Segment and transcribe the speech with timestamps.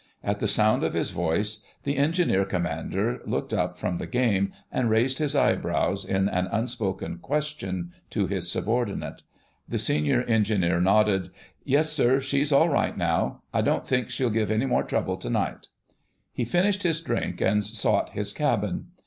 [0.23, 4.89] At the sound of his voice the Engineer Commander looked up from the game and
[4.89, 9.21] raised his eyebrows in an unspoken question to his subordinate.
[9.69, 11.29] The Senior Engineer nodded.
[11.63, 15.29] "Yes, sir, she's all right now; I don't think she'll give any more trouble to
[15.29, 15.67] night."
[16.33, 18.87] He finished his drink and sought his cabin.